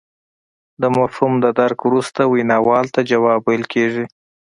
[0.81, 4.05] د مفهوم د درک وروسته ویناوال ته ځواب ویل کیږي